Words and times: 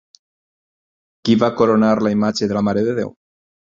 Qui 1.29 1.35
va 1.43 1.51
coronar 1.61 1.91
la 2.07 2.15
imatge 2.17 2.51
de 2.53 2.59
la 2.59 2.65
Mare 2.71 2.87
de 2.89 2.97
Déu? 3.03 3.13